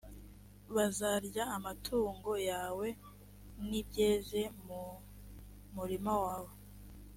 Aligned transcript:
bazarya 0.75 1.43
amatungo 1.57 2.31
yawe 2.49 2.87
n 3.67 3.69
ibyeze 3.81 4.41
mu 4.65 4.81
murima 5.75 6.13
wawe 6.23 6.53